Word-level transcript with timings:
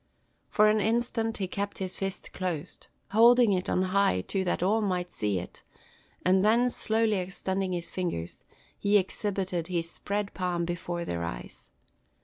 For 0.47 0.67
an 0.67 0.79
instant 0.79 1.37
he 1.37 1.47
kept 1.47 1.77
his 1.77 1.95
fist 1.99 2.33
closed, 2.33 2.87
holding 3.11 3.53
it 3.53 3.69
on 3.69 3.83
high 3.93 4.21
to 4.21 4.43
that 4.45 4.63
all 4.63 4.81
might 4.81 5.11
see 5.11 5.37
it: 5.37 5.61
and 6.25 6.43
then, 6.43 6.71
slowly 6.71 7.17
extending 7.17 7.71
his 7.73 7.91
fingers, 7.91 8.43
he 8.79 8.97
exhibited 8.97 9.67
his 9.67 9.91
spread 9.91 10.33
palm 10.33 10.65
before 10.65 11.05
their 11.05 11.23
eyes. 11.23 11.69